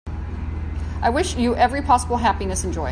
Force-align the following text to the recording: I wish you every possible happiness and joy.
I 1.03 1.11
wish 1.13 1.35
you 1.35 1.55
every 1.55 1.83
possible 1.83 2.17
happiness 2.17 2.63
and 2.63 2.73
joy. 2.73 2.89